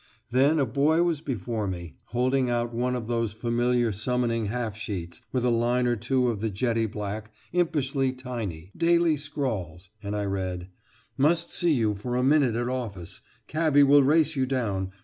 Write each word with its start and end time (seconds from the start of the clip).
Then 0.31 0.57
a 0.57 0.65
boy 0.65 1.03
was 1.03 1.21
before 1.21 1.67
me, 1.67 1.93
holding 2.05 2.49
out 2.49 2.73
one 2.73 2.95
of 2.95 3.05
those 3.05 3.33
familiar 3.33 3.91
summoning 3.91 4.47
half 4.47 4.75
sheets, 4.75 5.21
with 5.31 5.45
a 5.45 5.51
line 5.51 5.85
or 5.85 5.95
two 5.95 6.29
of 6.29 6.39
the 6.41 6.49
jetty 6.49 6.87
black, 6.87 7.31
impishly 7.53 8.11
tiny, 8.11 8.71
Daly 8.75 9.15
scrawls 9.15 9.91
and 10.01 10.15
I 10.15 10.25
read: 10.25 10.69
"Must 11.17 11.51
see 11.51 11.73
you 11.73 11.93
one 11.93 12.27
minute 12.27 12.55
at 12.55 12.67
office. 12.67 13.21
Cabby 13.45 13.83
will 13.83 14.01
race 14.01 14.35
you 14.35 14.47
down. 14.47 14.89